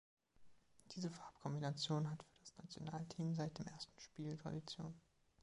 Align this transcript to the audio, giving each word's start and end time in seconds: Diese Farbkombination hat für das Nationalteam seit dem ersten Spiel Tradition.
Diese 0.95 1.11
Farbkombination 1.11 2.09
hat 2.09 2.23
für 2.23 2.33
das 2.39 2.55
Nationalteam 2.57 3.35
seit 3.35 3.59
dem 3.59 3.67
ersten 3.67 3.99
Spiel 3.99 4.35
Tradition. 4.35 4.99